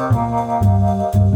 [0.00, 1.27] oh you.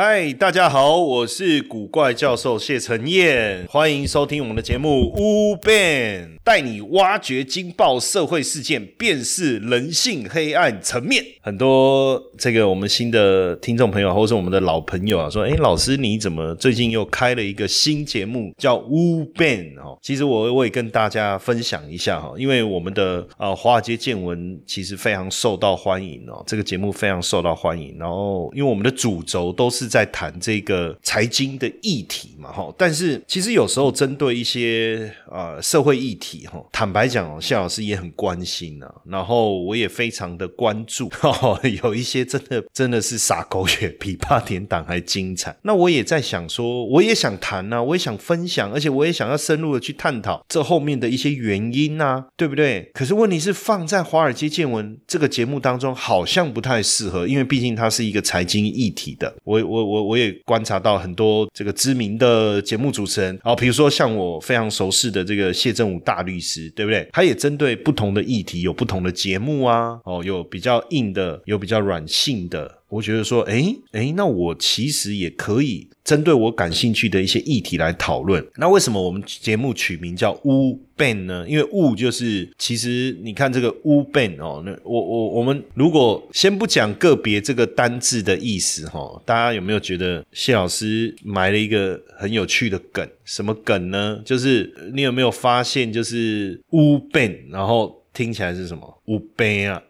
[0.00, 11.24] 嗨，大家好，我是古怪教授谢承彦，欢迎收听我们的节目《乌 Ben》，带你挖掘惊爆社会事件，辨识人性黑暗层面。
[11.42, 27.96] 很多这个我们新的听众朋友，或是我们的老朋友啊，说：“哎，老师你怎么最近又开了一个新节目，叫《乌 Ben》哦？”其实我我也跟大家分享一下哈，因为我们的呃华尔街见闻其实非常受到欢迎哦，这个节目非常受到欢迎。
[27.98, 32.72] 然后，因为我们的主轴都是在谈这个财经的议题嘛，哈。
[32.76, 38.94] 但是其实有时候针对一些呃社会议题，哈，坦白讲，谢老师也很关心啊。
[39.04, 45.56] 然后我也非常的关注， 哈，有一些真的真的是撒狗血，比八点档还精彩。
[45.62, 52.90] 那我也在想说，我也想谈呐，我也想分享，而且我也想要深入的去探讨这后面的一些原因呐，对不对？
[52.92, 59.34] 可是问题是放在华尔街见闻这个节目当中，好像不太适合，因为毕竟它是一个财经议题的。
[59.44, 67.08] 我我我我我也观察到很多这个知名的节目主持人，哦，比如说像我非常熟悉的这个谢振武大律师，对不对？
[67.12, 72.78] 他也针对不同的议题有不同的节目啊，哦，有比较硬的，有比较软性的。
[72.88, 78.42] 我觉得说，诶诶，那我其实也可以针对我感兴趣的一些议题来讨论。
[78.56, 81.44] 那为什么我们节目取名叫乌 Ben 呢？
[81.46, 93.06] 因为乌就是其实你看这个乌 Ben 哦，那我我我们如果先不讲个别这个单字的意思哈，大家有没有觉得谢老师埋了一个很有趣的梗？
[93.26, 94.22] 什么梗呢？
[94.24, 97.97] 就是你有没有发现，就是乌 Ben，然后。
[98.12, 99.02] 听起来是什么？
[99.06, 99.82] 五杯啊，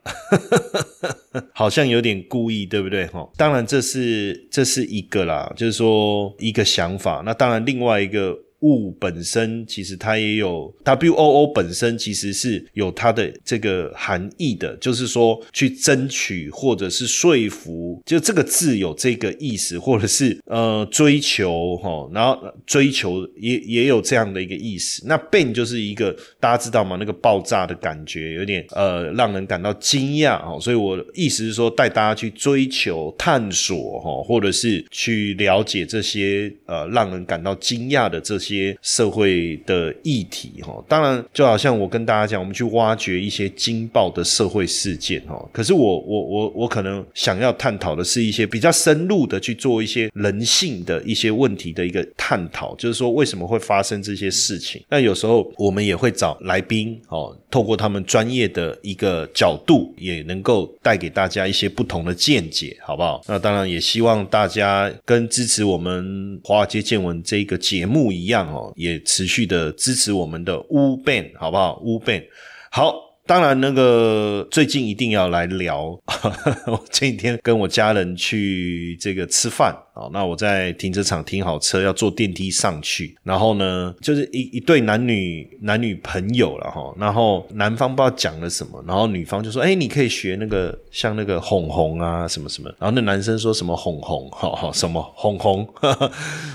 [1.54, 3.06] 好像有点故意，对不对？
[3.06, 7.22] 哈，当然这是这是一个啦，就是说一个想法。
[7.24, 8.36] 那当然另外一个。
[8.60, 25.04] 物本身其实它也有 W O O 本身其实是有它的这个含义的，就是说去争取或者是说服，就这个字有这个意思，或者是呃追求哈，然后追求也也有这样的一个意思。
[25.06, 26.96] 那 Ben 就是一个大家知道吗？
[26.98, 38.47] 那个爆炸的感觉有点呃让人感到惊讶哦，所以我意思是说带大家去追求探索哈，或者是去了解这些呃让人感到惊讶的这些。
[38.48, 45.48] 些社会的议题哈，当然就好像我跟大家讲，我们去挖掘一些惊爆的社会事件哈。
[45.52, 54.82] 可是我我我我可能想要探讨的是一些比较深入的去做一些人性的一些问题的一个探讨，就是说为什么会发生这些事情。
[54.88, 63.20] 那有时候我们也会找来宾哦，透过他们专业的一个角度，也能够带给大家一些不同的见解，好不好？
[63.26, 68.37] 那当然也希望大家跟支持我们华尔街见闻这个节目一样。
[68.46, 71.80] 哦，也持续的支持我们的乌 Ben，好不好？
[71.82, 72.24] 乌 Ben，
[72.70, 73.06] 好。
[73.28, 75.88] 当然，那个最近一定要来聊。
[76.66, 83.14] 我这几天跟我家人去这个吃饭好，那我在停车场停好车，要坐电梯上去。
[83.22, 86.94] 然后呢，就是一一对男女男女朋友了哈。
[86.96, 95.68] 然后男方不知道讲了什么，然后女方就说：“哎，你可以学那个像那个哄哄啊什么什么。”然后那男生说什么哄哄，哈哈，什么哄哄。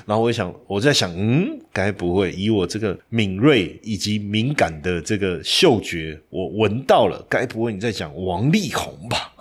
[0.08, 6.64] 然后我想，我在想，嗯，该不会以我这个敏锐以及敏感的这个嗅觉，我我。
[6.64, 9.34] 闻到了，该不会你在讲王力宏吧？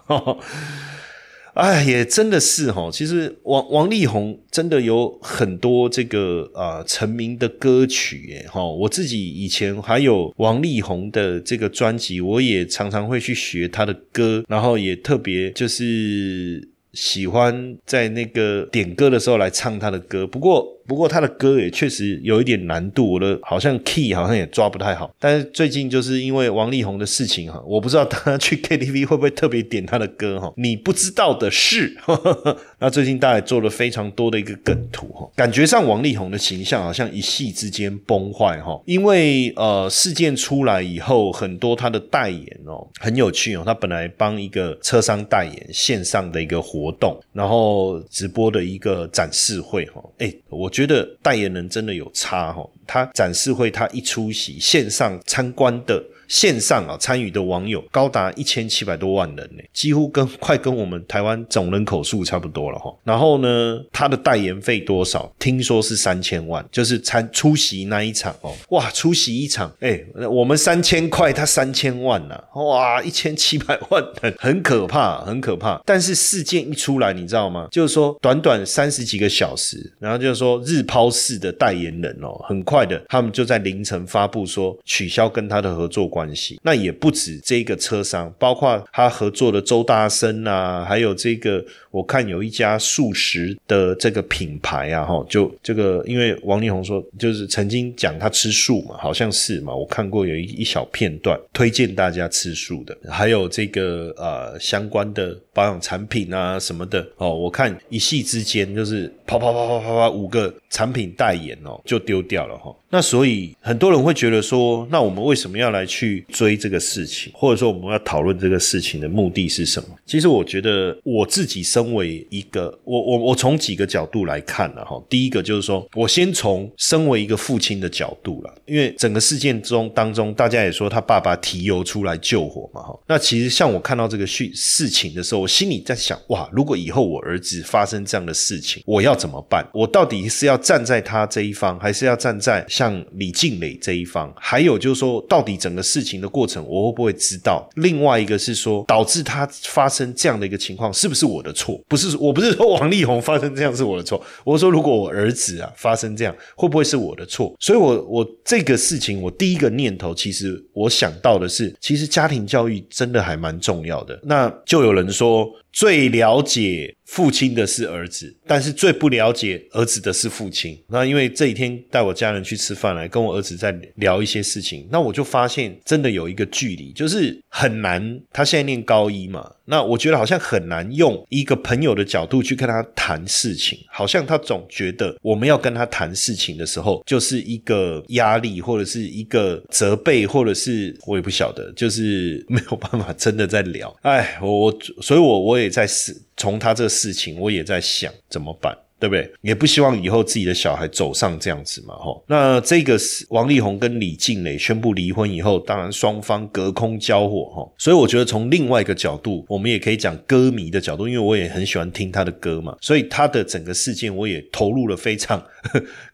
[1.54, 2.90] 哎，也真的是哈。
[2.90, 8.64] 其实王王力宏真的有很多这个啊成名的歌曲，哎哈。
[8.64, 20.26] 我自己以前还有王力宏的这个专辑，我也常常会去学他的歌，然后也特别就是喜欢在那个点歌的时候来唱他的歌。
[20.26, 20.66] 不过。
[20.92, 25.10] 不过他的歌也确实有一点难度，我的好像 key 好像也抓不太好。
[25.19, 30.52] 但是最近就是因为王力宏的事情哈，我不知道他去 KTV 会不会特别点他的歌哈。
[30.58, 31.97] 你不知道的是，
[32.78, 38.78] 那最近大家做了非常多的一个梗图哈，感觉上王力宏的形象好像一夕之间崩坏哈。
[38.84, 50.69] 因为呃事件出来以后，很多他的代言哦很有趣哦，他本来帮一个车商代言线上的一个活动，然后直播的一个展示会哈，哎我。
[50.72, 56.02] 觉觉得代言人真的有差哈，他展示会他一出席，线上参观的
[56.32, 62.90] 线上啊参与的网友高达一千七百多万人呢，几乎跟快跟我们台湾总人口数差不多了哈。
[63.05, 65.31] 然后呢，他的代言费多少？
[65.38, 68.50] 听说是三千万，就是参出席那一场哦。
[68.70, 75.82] 哇，出席一场，哎，我们三千块，他三千万呐，哇，一千七百万人，很可怕，很可怕。
[75.84, 77.69] 但是事件一出来，你知道吗？
[77.70, 86.21] 就是说短短三十几个小时，然后就是说日抛式的代言人哦，很快的，他们就在凌晨发布说取消跟他的合作关。
[86.22, 86.60] 关系。
[86.62, 116.25] 那也不止这个车商，包括他合作的周大生啊，还有这个我看有一家素食的这个品牌啊，哈，就这个因为王力宏说就是曾经讲他吃素嘛，好像是嘛，我看过有一一小片段推荐大家吃素的，还有这个呃相关的保养产品啊什么的哦，我看一系之间就是啪啪啪啪啪啪五个产品代言哦就丢掉了哈，那所以很多人会觉得说，那我们为什么要来去？
[116.29, 119.89] 追这个事情，或者说我们要讨论这个事情的目的是什么？
[120.05, 125.03] 其实我觉得我自己身为一个，我我我从几个角度来看了哈。
[125.09, 132.99] 第一个就是说我先从身为一个父亲的角度了，因为整个事件中当中，大家也说他爸爸提油出来救火嘛哈。
[133.06, 139.65] 那其实像我看到这个事事情的时候，我心里在想哇，如果以后我儿子发生这样的事情，我要怎么办？
[139.73, 144.31] 我到底是要站在他这一方，还是要站在像李静蕾这一方？
[144.37, 146.02] 还有就是说，到底整个事。
[146.02, 147.64] 情的过程，我会不会知道？
[147.76, 151.81] 另外一个是说，导致他发生这样的一个情况，是不是我的错？
[151.87, 154.20] 不是，我不是说王力宏发生这样是我的错。
[154.43, 157.55] 我说，如果我儿子啊发生这样，会不会是我的错？
[157.61, 164.19] 所以，我我这个事情，我第一个念头，其实我想到的是，其实家庭教育真的还蛮重要的。
[164.25, 165.49] 那就有人说。
[165.72, 170.78] 最了解父亲的是儿子，但是最不了解儿子的是父亲。
[170.88, 178.20] 那因为这一天带我家人去吃饭来，跟我儿子在聊一些事情，那我就发现真的有一个距离，就是很难。
[178.32, 179.50] 他现在念高一嘛。
[179.64, 193.94] 那我觉得好像很难用一个朋友的角度去跟他谈事情，好像他总觉得我们要跟他谈事情的时候，就是一个压力或者是一个责备，或者是我也不晓得，就是没有办法真的在聊。
[194.03, 198.76] 哎，我我所以，我我也在思从他这个事情，我也在想怎么办。
[199.02, 199.28] 对不对？
[199.40, 202.22] 也不希望以后自己的小孩走上这样子嘛，吼。
[202.28, 207.69] 那这个是王力宏跟李静蕾宣布离婚以后，当然双方隔空交火，哈。
[207.76, 215.43] 所以我觉得从另外一个角度，我们也可以讲歌迷的角度，因为我也很喜欢听他的歌嘛，所以他的整个事件我也投入了非常。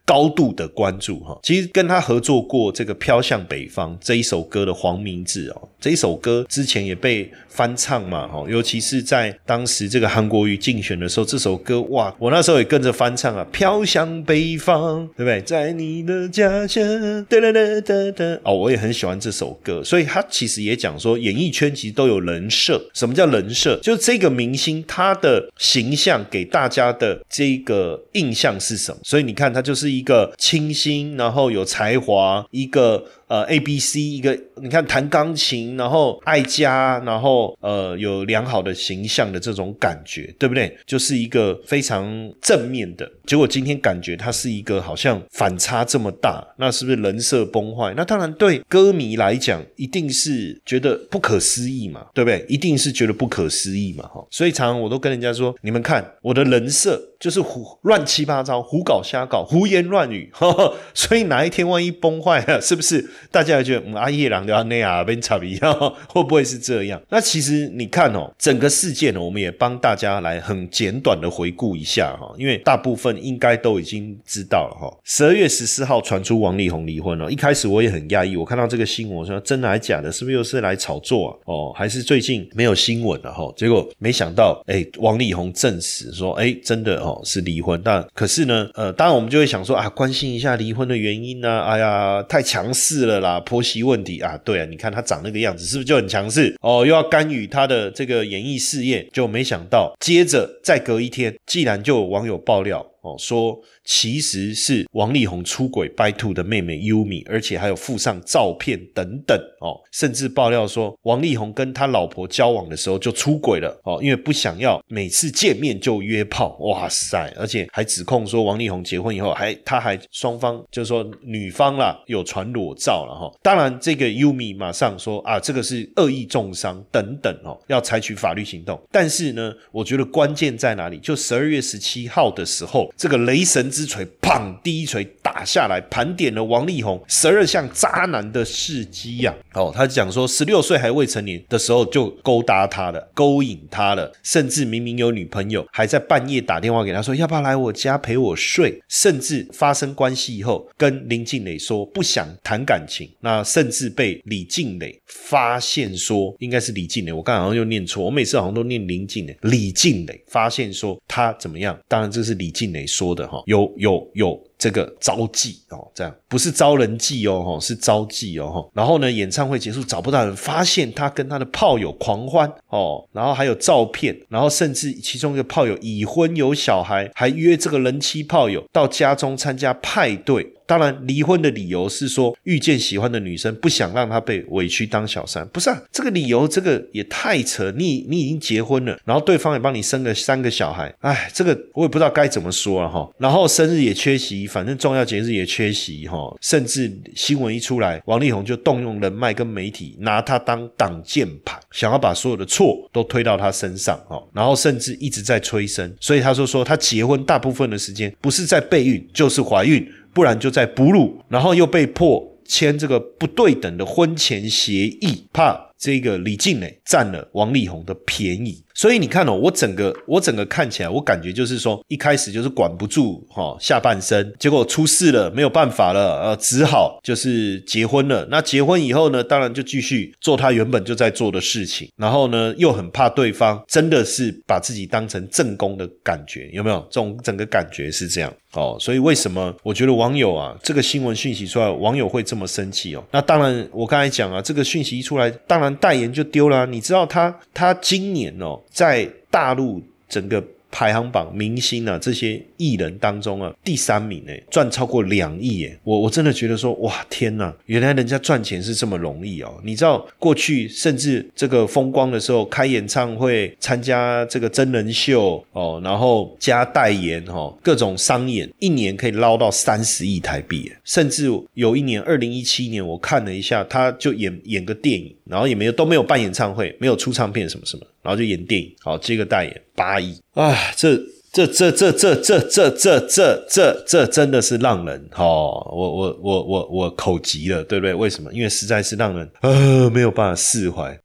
[0.05, 15.41] 高度的关注哈，其实跟他合作过这个《飘向北方》这一首歌的黄明志哦，这一首歌之前也被翻唱嘛哈，尤其是在当时这个韩国瑜竞选的时候，这首歌哇，我那时候也跟跟着翻唱啊，《飘向北方》，对不对？
[15.41, 16.81] 在你的家乡，
[17.25, 23.77] 哒哒哒哒哒哦，我也很喜欢这首歌，所以他其实也讲说，演艺圈其实都有人设，什么叫人设？
[23.81, 29.01] 就是这个明星他的形象给大家的这个印象是什么？
[29.03, 29.89] 所以你看，他就是。
[29.89, 33.03] 一个清新，然后有才华，一个。
[33.29, 40.75] 呃，A B C 一个，你看弹钢琴，然后爱家，然后呃有良好的形象的这种感觉，对不对？
[40.85, 43.09] 就是一个非常正面的。
[43.27, 47.93] 结果今天感觉他是一个好像反差这么大，那是不是人设崩坏？
[47.95, 52.43] 那当然对歌迷来讲，一定是觉得不可思议嘛，对不对？
[52.49, 54.25] 一定是觉得不可思议嘛，哈。
[54.31, 60.31] 所以常常我都跟人家说，你们看我的人设就是胡乱七八糟、胡搞瞎搞、胡言乱语，
[60.95, 63.07] 所以哪一天万一崩坏了，是不是？
[63.31, 65.73] 大家觉得，嗯，阿叶郎的那样变差一样，
[66.07, 67.01] 会不会是这样？
[67.09, 74.97] 那其实你看哦，整个事件呢，我们也帮大家来很简短的回顾一下哈，因为大部分应该都已经知道了哈。
[75.03, 80.11] 十二月十四号传出王力宏离婚了，一开始我也很讶异，我看到这个新闻，我说真的还假的？
[80.11, 81.31] 是不是又是来炒作啊？
[81.45, 83.51] 哦，还是最近没有新闻了哈？
[83.55, 87.79] 结果没想到，哎，王力宏证实说，哎，真的哦是离婚。
[87.83, 91.61] 但可是呢，呃，当然我们就会想说啊，关心一下离婚的原因呢？
[91.61, 93.08] 哎呀，太强势了。
[93.09, 96.85] 的啦，婆媳问题啊，对啊，你看他长那个样子，是不是就很强势哦？
[96.85, 103.59] 又要干预他的这个演艺事业，就没想到，接着再隔一天，既然就有网友爆料哦，说。
[103.85, 117.33] 其实是王力宏出轨 by two 的妹妹 Yumi，，而且还有附上照片等等哦，甚至爆料说王力宏跟他老婆交往的时候就出轨了哦，因为不想要每次见面就约炮，哇塞！
[117.35, 123.39] 而且还指控说王力宏结婚以后还他还双方就是说女方啦有传裸照了哈。
[123.41, 128.79] 当然这个 Yumi 马上说啊，这个是恶意重伤等等哦，要采取法律行动。
[128.91, 130.99] 但是呢，我觉得关键在哪里？
[130.99, 139.33] 就十二月十七号的时候，这个雷神之锤，砰，第一锤打下来，盘点了王力宏十二项渣男的事迹呀。
[139.53, 161.77] 哦，他讲说，十六岁还未成年的时候就勾搭他了，勾引他了，甚至明明有女朋友，还在半夜打电话给他说要不要来我家陪我睡，甚至发生关系以后跟林静蕾说不想谈感情，那甚至被李静蕾发现说应该是李静蕾，我刚好像又念错，我每次好像都念林静蕾，李静蕾发现说他怎么样？
[161.87, 164.39] 当然这是李静蕾说的哈，有有有。
[164.59, 180.45] 这个招妓哦，这样不是招人妓哦，是招妓哦，然后呢，演唱会结束找不到人，发现他跟他的炮友狂欢哦，然后还有照片，然后甚至其中一个炮友已婚有小孩，还约这个人妻炮友到家中参加派对。
[180.69, 185.81] 当然，离婚的理由是说遇见喜欢的女生，不想让她被委屈当小三，不是啊？
[185.91, 187.73] 这个理由这个也太扯。
[187.75, 193.09] 你你已经结婚了，然后对方也帮你生了三个小孩，哎，这个我也不知道该怎么说了哈。
[193.17, 196.37] 然后生日也缺席，反正重要节日也缺席哈。
[196.39, 204.21] 甚至新闻一出来，王力宏就动用人脉跟媒体，拿他当挡箭牌，想要把所有的错都推到他身上哈。
[204.33, 209.83] 然后甚至一直在催生，所以他说说他结婚大部分的时间不是在备孕就是怀孕。
[210.13, 218.63] 不然就在哺乳，然后又被迫签这个不对等的婚前协议，怕这个李静蕾占了王力宏的便宜。
[218.75, 228.25] 所以你看哦，我整个我整个看起来，我感觉就是说，一开始就是管不住哈下半身，结果出事了，没有办法了，呃，只好就是结婚了。
[228.31, 236.79] 那结婚以后呢，当然就继续做他原本就在做的事情，然后呢，又很怕对方真的是把自己当成正宫的感觉，有没有？
[236.89, 238.77] 这种整个感觉是这样哦。
[238.79, 243.03] 所以为什么我觉得网友啊，这个新闻讯息出来，网友会这么生气哦？
[243.11, 246.65] 那当然，我刚才讲啊，这个讯息一出来，当然代言就丢了。
[246.65, 248.59] 你知道他他今年哦。
[248.71, 255.77] 在大陆整个排行榜明星啊，这些艺人当中啊，第三名呢，赚超过两亿诶！
[255.83, 259.59] 我我真的觉得说，哇，天呐，原来人家赚钱是这么容易哦！
[259.63, 275.15] 你知道过去甚至这个风光的时候，开演唱会、参加这个真人秀哦，然后加代言哦，各种商演，一年可以捞到三十亿台币，甚至有一年二零一七年，我看了一下，他就演演个电影。
[275.29, 280.55] 然后也没有都没有办演唱会，没有出唱片什么什么，然后就演电影，好接个代言八亿啊！
[280.75, 280.99] 这
[281.31, 287.93] 这这这这这这这这这这真的是让人哈，我我我我我口急了，对不对？
[287.93, 288.33] 为什么？
[288.33, 290.99] 因为实在是让人呃没有办法释怀。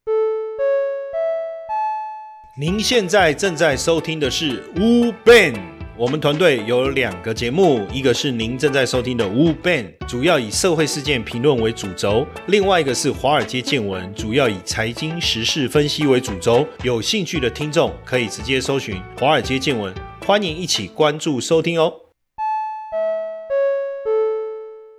[2.58, 5.73] 您现在正在收听的是 u Ben。
[5.96, 16.66] 我们团队有两个节目，一个是您正在收听的《乌 ban》，主要以社会事件评论为主轴；另外一个是《华尔街见闻》，主要以财经时事分析为主轴。
[16.82, 19.94] 有兴趣的听众可以直接搜寻《华尔街见闻》，
[20.26, 21.92] 欢迎一起关注收听哦。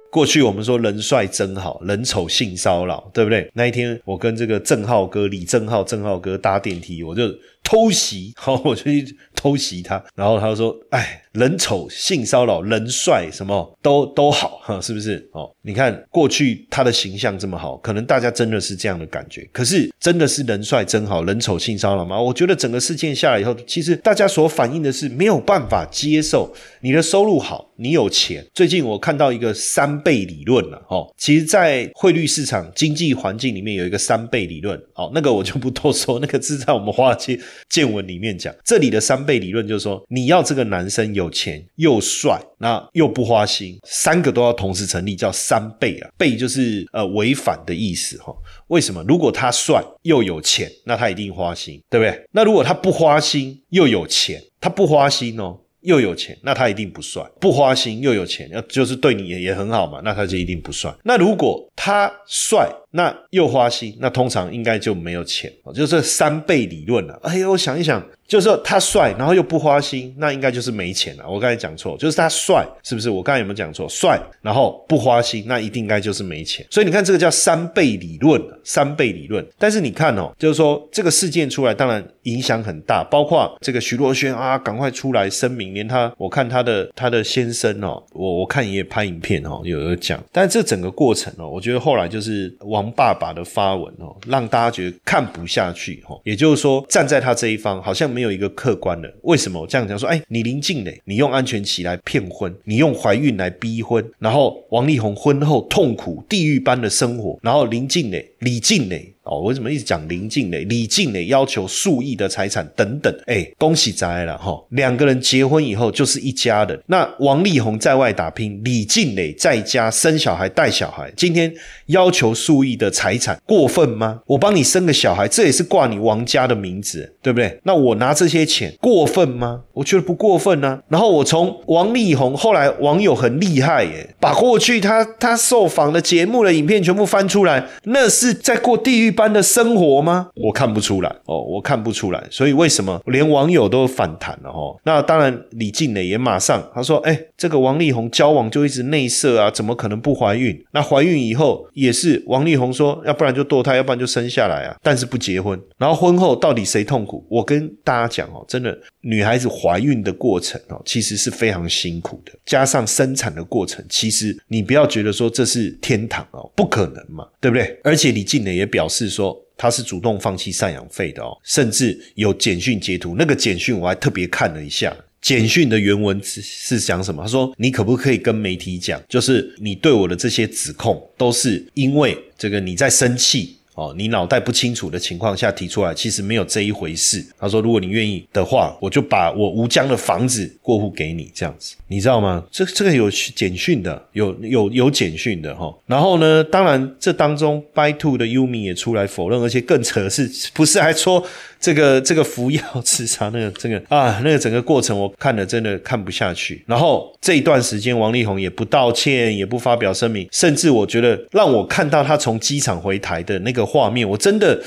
[0.09, 3.51] 过去我们说人帅真好人丑性骚扰，对不对？
[3.53, 7.23] 那一天我跟这个郑浩哥李正浩郑浩哥搭电梯，我就
[7.65, 15.29] 偷袭， 好，我就去偷袭他，然后他就说：“哎。”人丑性骚扰，人帅什么都都好哈，是不是？
[15.33, 19.45] 哦，你看过去他的形象这么好，可能大家真的是这样的感觉。
[19.51, 22.17] 可是真的是人帅真好人丑性骚扰吗？
[22.17, 28.41] 我觉得整个事件下来以后，其实大家所反映的是没有办法接受你的收入好，你有钱。
[28.53, 37.37] 最近我看到一个三倍理论了，哦，其实，在汇率市场经济环境里面有一个三倍理论，哦，那个我就不多说，那个是在我们华尔街
[37.69, 38.51] 见闻里面讲。
[38.65, 41.29] 这里的三倍理论就是说，你要这个男生有。
[41.35, 46.09] 钱又帅，那又不花心，三个都要同时成立，叫三倍啊。
[46.17, 48.33] 倍就是呃违反的意思哈。
[48.67, 49.03] 为什么？
[49.05, 52.25] 如果他帅又有钱，那他一定花心，对不对？
[52.31, 55.59] 那如果他不花心又有钱，他不花心哦。
[55.85, 60.93] 又有钱，那他一定不帅；不花心又有钱，要就是对你也也很好嘛，那他就一定不帅。
[61.03, 67.19] 那如果他帅，那又花心，那通常应该就没有钱，就是三倍理论了。
[67.23, 71.29] 哎呦，我想一想，就是说他帅，然后又不花心，那应该就是没钱了。
[71.29, 73.09] 我刚才讲错，就是他帅，是不是？
[73.09, 73.87] 我刚才有没有讲错？
[73.87, 76.65] 帅，然后不花心，那一定应该就是没钱。
[76.71, 79.45] 所以你看，这个叫三倍理论，三倍理论。
[79.59, 85.75] 但是你看哦，就是说这个事件出来，当然影响很大，包括这个徐若瑄啊，赶快出来声明。
[85.75, 96.19] 连他，我看他的他的先生哦，我我看也拍影片哦，有有讲，但是这整个过程哦，我觉得后来就是王爸爸的发文哦，让大家觉得看不下去哦。
[96.23, 99.13] 也就是说，站在他这一方，好像没有一个客观的。
[99.23, 99.99] 为什么我这样讲？
[99.99, 109.14] 说，哎，你林静蕾，你用安全期来骗婚，你用怀孕来逼婚，然后王力宏婚后痛苦地狱般的生活，然后林静蕾、李静蕾。
[109.25, 110.63] 哦，为什么一直讲林静蕾？
[110.65, 114.57] 李静蕾要求数亿的财产等等，哎，恭喜宅了哈！
[114.69, 116.79] 两个人结婚以后就是一家人。
[116.87, 121.51] 那王力宏在外打拼，李静蕾在家生小孩带小孩，今天
[121.87, 124.21] 要求数亿的财产，过分吗？
[124.27, 127.59] 我帮你生个小孩，这也是挂你王家的名字，对不对？
[127.63, 129.63] 那我拿这些钱过分吗？
[129.73, 130.79] 我觉得不过分呢。
[130.87, 140.29] 然后我从王力宏后来网友很厉害耶，把过去他他受访的节目的影片全部翻出来，那是在过地狱般的生活吗？
[140.35, 142.23] 我看不出来哦，我看不出来。
[142.29, 144.75] 所以为什么连网友都反弹了哈？
[144.83, 150.61] 那当然，李静蕾也马上他说：“哎，这个王力宏交往就一直内射啊，怎么可能不怀孕？
[150.71, 155.59] 那怀孕以后也是王力宏说，要不然就堕胎，要不然就生下来啊，但是不结婚。
[155.77, 157.25] 然后婚后到底谁痛苦？
[157.29, 167.79] 我跟大家讲哦，真的，女孩子怀孕的过程哦，其实是非常辛苦的，加上生产的过程，其实你不要觉得说这是天堂哦，不可能嘛，对不对？
[167.83, 169.41] 而且李静蕾也表示是说。
[169.57, 177.23] 他是主动放弃赡养费的哦，甚至有简讯截图，那个简讯我还特别看了一下，简讯的原文是是讲什么？
[177.23, 187.25] 他说：“你可不可以跟媒体讲，就是你对我的这些指控，都是因为这个你在生气。”哦，你脑袋不清楚的情况下提出来，其实没有这一回事。
[187.37, 192.43] 他说，如果你愿意的话，我就把我吴江的房子过户给你，这样子，你知道吗？
[192.49, 195.71] 这这个有简讯的，有有有简讯的哈。
[195.85, 201.23] 然后呢，当然这当中 By Two 的 Umi 也出来否认，而且更扯的是，不是还说？
[201.65, 206.63] 这个这个服药自杀那个这个啊那个整个过程我看了真的看不下去。
[206.67, 214.61] 然后这一段时间王力宏也不道歉，也不发表声明，甚至我觉得让我看到他从机场回台的那个画面，我真的，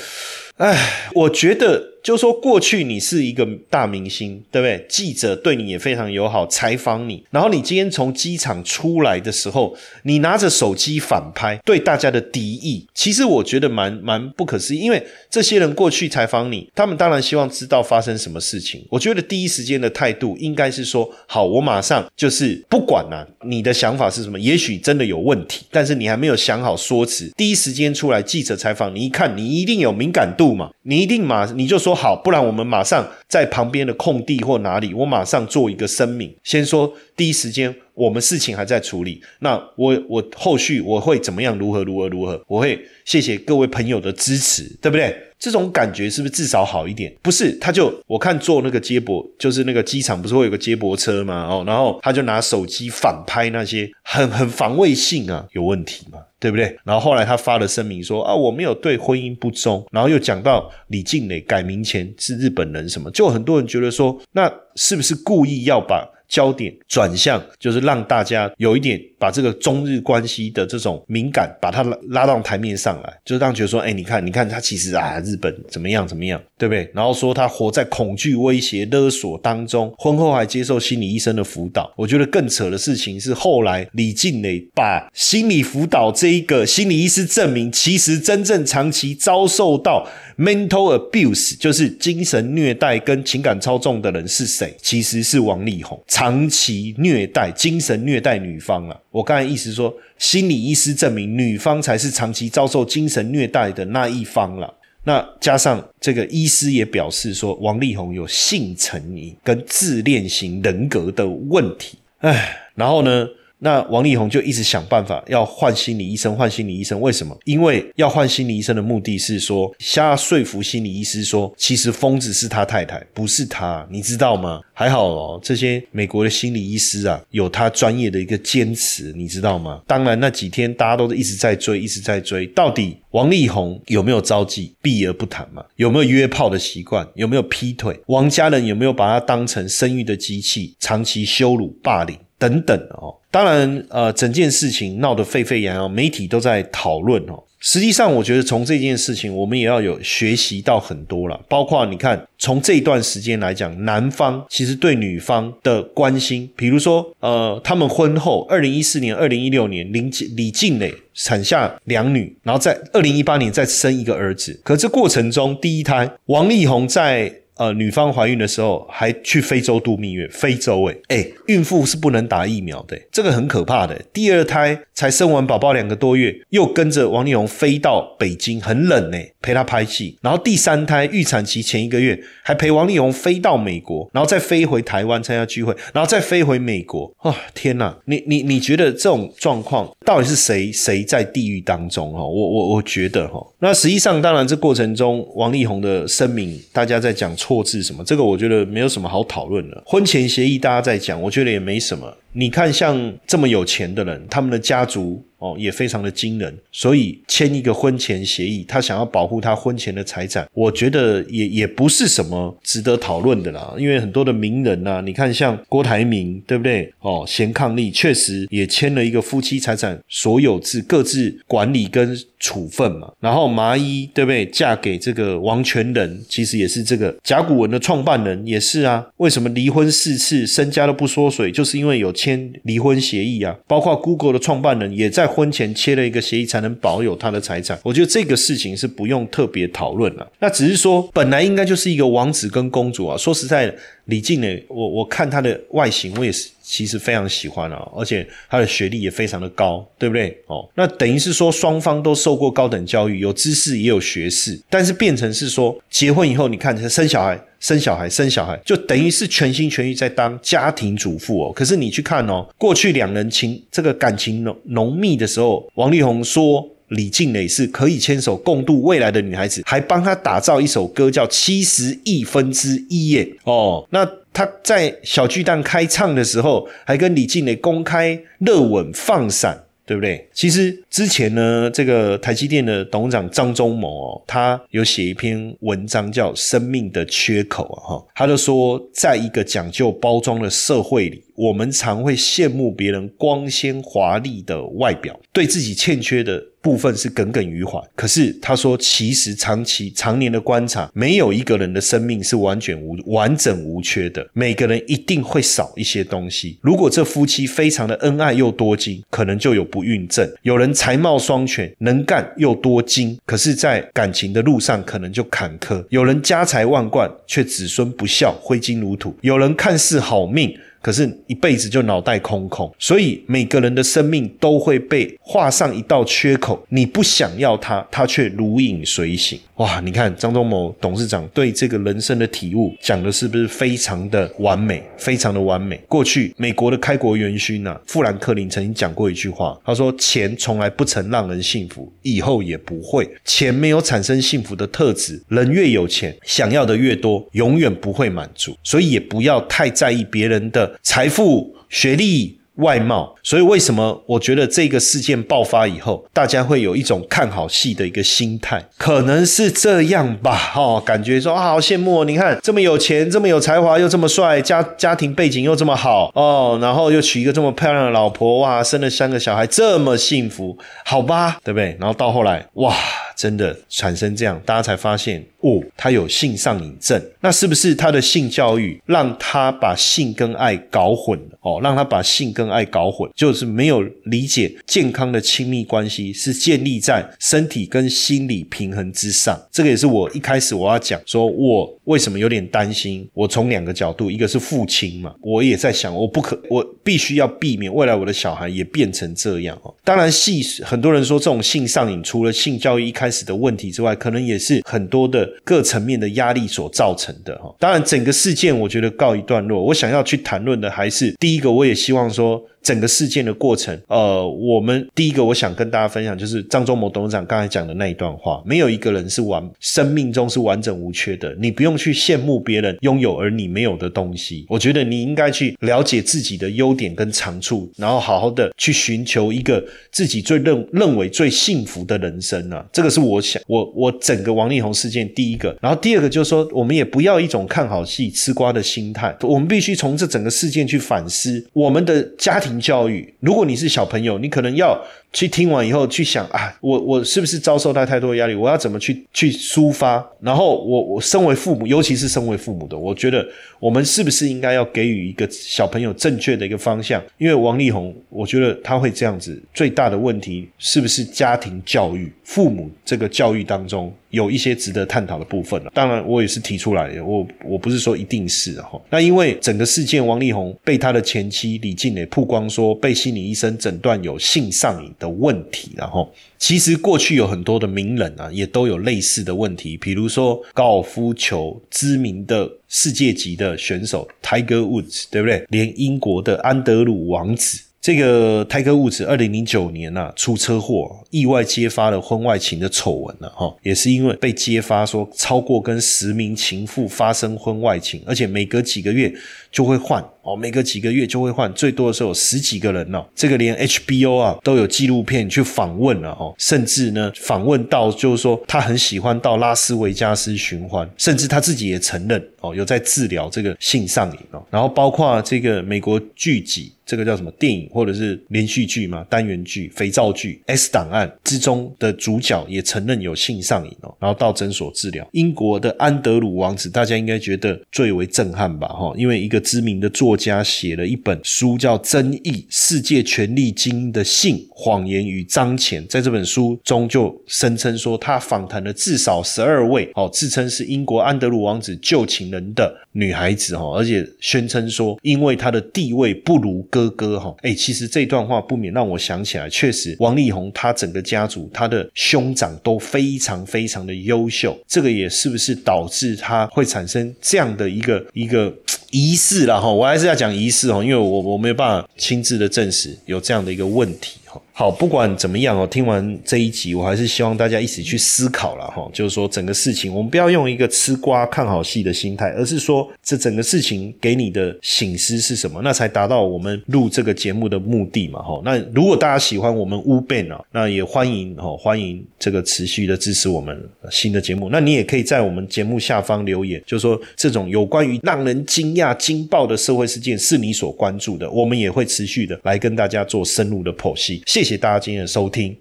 [0.57, 0.77] 唉，
[1.13, 1.81] 我觉得。
[2.01, 4.85] 就说过去你是一个大明星，对不对？
[4.87, 7.23] 记者对你也非常友好，采访你。
[7.29, 14.79] 然后你今天从机场出来的时候，你拿着手机反拍，对大家的敌意，其实我觉得蛮蛮不可思议。
[14.79, 18.85] 因为这些人过去采访你，他们当然希望知道发生什么事情。
[18.89, 24.39] 我觉得第一时间的态度应该是说：好，我马上就是不管了，你的想法是什么？
[24.39, 27.29] 也许真的有问题，但是你还没有想好说辞。
[27.35, 31.88] 第一时间出来记者采访你，一看你一定有敏感度嘛，你一定马你就说。
[31.89, 36.31] 说好，不然我们马上在旁边的空地或哪里，我马上做一个声明。
[36.43, 39.19] 先说第一时间，我们事情还在处理。
[39.39, 41.57] 那我我后续我会怎么样？
[41.57, 42.39] 如何如何如何？
[42.47, 45.15] 我会谢谢各位朋友的支持，对不对？
[45.39, 47.11] 这种感觉是不是至少好一点？
[47.23, 51.47] 不是，他就我看坐那个接驳，就是那个机场不是会有个接驳车吗？
[51.49, 56.19] 哦，然后他就拿手机反拍那些很很防卫性啊，有问题吗？
[56.39, 56.77] 对不对？
[56.83, 66.09] 然后后来他发了声明说啊，我没有对婚姻不忠，然后又讲到李静蕾改名前是日本人什么，就很多人觉得说，那是不是故意要把？
[66.29, 76.89] 焦点转向，就是让大家有一点把这个中日关系的这种敏感，把它拉拉到台面上来，就是让觉得说，哎，你看，你看他其实啊，日本怎么样怎么样，对不对？
[76.93, 81.91] 然后说他活在恐惧、威胁、勒索当中，婚后还接受心理医生的辅导。
[81.97, 90.07] 我觉得更扯的事情是，后来李静蕾把心理辅导这一个心理医师证明，其实真正长期遭受到
[90.39, 94.73] mental abuse，就是精神虐待跟情感操纵的人是谁？
[94.81, 96.01] 其实是王力宏。
[96.07, 98.97] 长期虐待、精神虐待女方了。
[99.11, 104.73] 我刚才意思说，心理医师证明女方才是长期遭受精神虐待的那一方了。
[105.03, 111.97] 那加上这个医师也表示说，王力宏有性成瘾跟自恋型人格的问题。
[112.19, 113.27] 唉，然后呢？
[113.59, 116.99] 那王力宏就一直想办法要换心理医生，换心理医生。
[117.01, 117.37] 为什么？
[117.43, 124.61] 因为要换心理医生的目的是说，想要说服心理医师说，其实疯子是他太太，不是他，你知道吗？
[124.73, 129.81] 还好哦，这些美国的心理医师啊，有他专业的一个坚持，你知道吗？
[129.85, 135.65] 当然那几天大家都一直在追，一直在追，到底王力宏有没有招妓，避而不谈嘛？
[135.75, 137.05] 有没有约炮的习惯？
[137.15, 137.99] 有没有劈腿？
[138.07, 142.17] 王家人有没有把他当成生育的机器，长期羞辱、霸凌？
[142.37, 147.43] 等等哦，当然，呃，整件事情闹得沸沸扬扬，媒体都在讨论哦。
[147.61, 151.39] 实际上，我觉得从这件事情，我们也要有学习到很多了。
[151.49, 164.57] 包括你看，从这一段时间来讲，男方其实对女方的关心，比如说，呃，他们婚后，二零一四年、二零一六年，林李静蕾产下两女，然后在二零一八年再生一个儿子。
[164.63, 167.31] 可这过程中，第一胎王力宏在。
[167.59, 174.01] 呃女方怀孕的时候还去非洲度蜜月，非洲哎哎，孕妇是不能打疫苗的，这个很可怕的。
[174.13, 180.17] 第二胎才生完宝宝两个多月，又跟着王力宏飞到北京，很冷呢，陪他拍戏。
[180.21, 187.13] 然后第三胎预产期前一个月，还陪王力宏飞到美国，然后再飞回台湾参加聚会，然后再飞回美国。
[187.23, 187.97] 哇，天哪！
[188.05, 192.13] 你你你觉得这种状况到底是谁谁在地狱当中？
[192.13, 199.83] 哈，我我我觉得哈，那实际上当然这过程中王力宏的声明，大家在讲错字什么，这个我觉得没有什么好讨论的。
[199.85, 202.15] 婚前协议大家在讲，我觉得也没什么。
[202.31, 213.73] 你看，像这么有钱的人，他们的家族哦也非常的惊人，所以签一个婚前协议，他想要保护他婚前的财产，我觉得也也不是什么值得讨论的啦。
[213.79, 216.93] 因为很多的名人呐，你看像郭台铭，对不对？
[216.99, 223.11] 哦，贤伉俪确实也签了一个夫妻财产所有制各自管理跟处分嘛。
[223.19, 224.45] 然后麻衣，对不对？
[224.45, 229.03] 嫁给这个王权人，其实也是这个甲骨文的创办人，也是啊。
[229.17, 231.51] 为什么离婚四次，身家都不缩水？
[231.51, 232.13] 就是因为有。
[232.19, 237.79] 签离婚协议啊，包括 Google 的创办人也在婚前签了一个协议，才能保有他的财产。
[237.83, 240.29] 我觉得这个事情是不用特别讨论了。
[240.39, 243.15] 那只是说，本来应该就是一个王子跟公主啊。
[243.17, 250.37] 说实在的，李静呢，我我看他的外形，我也是其实非常喜欢啊，而且他的学历也非常的高，对不对？
[250.45, 257.43] 哦，那等于是说双方都受过高等教育，有知识也有学识，但是变成是说结婚以后，你看生小孩。
[257.59, 261.51] 生小孩，生小孩，就等于是全心全意在当家庭主妇哦。
[261.53, 273.85] 可是你去看哦，过去两人情这个感情浓浓密的时候，王力宏说李静蕾是可以牵手共度未来的女孩子，还帮他打造一首歌叫《七十亿分之一》耶哦。
[273.89, 279.65] 那他在小巨蛋开唱的时候，还跟李静蕾公开热吻放闪。
[279.89, 280.29] 对不对？
[280.31, 296.39] 其实之前呢，这个台积电的董事长张忠谋哦，他有写一篇文章叫《生命的缺口》啊，哈，他就说，在一个讲究包装的社会里，我们常会羡慕别人光鲜华丽的外表，对自己欠缺的。
[296.61, 306.57] 部分是耿耿于怀，可是他说，其实长期常年的观察，没有一个人的生命是完全无完整无缺的，每个人一定会少一些东西。
[306.61, 320.53] 如果这夫妻非常的恩爱又多金，可能就有不孕症；有人才貌双全，能干又多金，可是，在感情的路上可能就坎坷；有人家财万贯，却子孙不孝，挥金如土；有人看似好命。
[320.81, 326.65] 可是，一辈子就脑袋空空，所以每个人的生命都会被画上一道缺口。
[326.69, 329.39] 你不想要它，它却如影随形。
[329.55, 335.75] 哇，你看张忠谋董事长对这个人生的体悟讲的是不是非常的完美，非常的完美？
[335.87, 343.09] 过去美国的开国元勋呐，富兰克林曾经讲过一句话，他说：“钱从来不曾让人幸福，以后也不会。
[343.25, 348.55] 钱没有产生幸福的特质，人越有钱，想要的越多，永远不会满足。
[348.63, 360.51] 所以也不要太在意别人的财富、学历。”外貌，所以为什么我觉得这个事件爆发以后，大家会有一种看好戏的一个心态，可能是这样吧？
[360.57, 371.77] 哦，感觉说啊，好羡慕哦，你看这么有钱，这么有才华，又这么帅，家家庭背景又这么好哦，然后又娶一个这么漂亮的老婆，哇，生了三个小孩，这么幸福，好吧，对不对？
[371.79, 372.75] 然后到后来，哇。
[373.19, 377.01] 真的产生这样，大家才发现哦，他有性上瘾症。
[377.19, 381.37] 那是不是他的性教育让他把性跟爱搞混了？
[381.41, 389.37] 哦，让他把性跟爱搞混，就是没有理解健康的亲密关系是建立在身体跟心理平衡之上。
[389.51, 393.05] 这个也是我一开始我要讲，说我为什么有点担心。
[393.13, 399.75] 我从两个角度，一个是父亲嘛，我也在想，我不可，我必须要避免未来我的小孩也变成这样哦。
[399.83, 407.51] 当然，戏很多人说这种性上瘾，除了性教育一开开始的问题之外，可能也是很多的各层面的压力所造成的哈。
[407.57, 409.63] 当然，整个事件我觉得告一段落。
[409.63, 412.39] 我想要去谈论的还是第一个，我也希望说。
[412.61, 424.45] 整个事件的过程，呃，我们第一个我想跟大家分享就是张忠谋董事长刚才讲的那一段话：没有一个人是完生命中是完整无缺的，你不用去羡慕别人拥有而你没有的东西。
[424.49, 432.65] 我觉得你应该去了解自己的优点跟长处，然后好好的去寻求一个自己最认认为最幸福的人生啊！
[432.73, 442.48] 这个是我想我我整个王力宏事件第一个，然后第二个就是说，我们也不要一种看好戏吃瓜的心态，我们必须从这整个事件去反思我们的家庭。
[442.57, 444.79] 教育，如果你是小朋友，你可能要
[445.11, 448.35] 去听完以后去想啊，我我是不是遭受到太多压力？
[448.35, 450.05] 我要怎么去去抒发？
[450.21, 453.25] 然后我我身为父母，尤其是身为父母的，我觉得
[453.59, 457.01] 我们是不是应该要给予一个小朋友正确的一个方向？
[457.17, 465.71] 因为王力宏，我觉得他会这样子，最大的问题是不是家庭教育、父母这个教育当中有一些值得探讨的部分了。
[465.73, 468.79] 当然，我也是提出来的，我我不是说一定是哈。
[468.89, 485.45] 那因为整个事件，王力宏被他的前妻李静蕾曝光说被心理医生诊断有性上瘾的问题，然后其实过去有很多的名人啊，也都有类似的问题，比如说高尔夫球知名的世界级的选手 Tiger Woods，对不对？
[485.49, 487.61] 连英国的安德鲁王子。
[487.81, 499.11] 这个泰戈物质二零零九年呐出车祸，意外揭发了婚外情的丑闻了哈，也是因为被揭发说超过跟十名情妇发生婚外情，而且每隔几个月
[499.49, 503.03] 就会换哦，每隔几个月就会换，最多的时候有十几个人呢。
[503.15, 516.71] 这个连 HBO 啊都有纪录片去访问了哦，甚至呢访问到就是说他很喜欢到拉斯维加斯寻欢，甚至他自己也承认哦有在治疗这个性上瘾哦，然后包括这个美国剧集。
[516.89, 519.05] 这个叫什么电影或者是连续剧嘛？
[519.07, 525.07] 单元剧、肥皂剧《S 档案》之中的主角也承认有性上瘾哦，然后到诊所治疗。
[525.11, 528.67] 英国的安德鲁王子，大家应该觉得最为震撼吧？
[528.69, 535.83] 哈，因为一个知名的作家写了一本书，叫《争议世界权力精英的性谎言与脏钱》。
[535.87, 546.79] 在这本书中，就声称说他访谈了至少十二位哦，自称是英国安德鲁王子旧情人的女孩子哈，而且宣称说，因为他的地位不如哥。
[546.79, 558.49] 哥哥哈，哎，其实这段话不免让我想起来，确实王力宏他整个家族他的兄长都非常非常的优秀，这个也是不是导致他会产生这样的一个一个
[558.91, 559.69] 仪式了哈？
[559.69, 564.19] 我还是要讲仪式哦，因为我我没有办法亲自的证实有这样的一个问题。
[564.51, 568.89] 好，不管怎么样哦，听完这一集，我还是希望大家一起去思考了哈。
[568.91, 578.41] 就是说，整个事情我们不要用一个吃瓜看好戏的心态，而是说，这整个事情给你的醒思是什么，那才达到我们录这个节目的目的嘛哈。
[578.43, 583.57] 那如果大家喜欢我们乌变啊，那也欢迎哈，欢迎这个持续的支持我们
[583.89, 584.49] 新的节目。
[584.51, 594.21] 那你也可以在我们节目下方留言，就是说这种有关于让人惊讶、惊爆的社会事件是你所关注的，我们也会持续的来跟大家做深入的剖析。
[594.29, 595.57] 谢谢大家今天的收听。